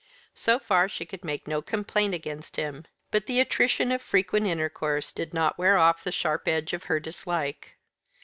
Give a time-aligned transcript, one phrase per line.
[0.33, 2.85] So far she could make no complaint against him.
[3.11, 6.99] But the attrition of frequent intercourse did not wear off the sharp edge of her
[6.99, 7.77] dislike.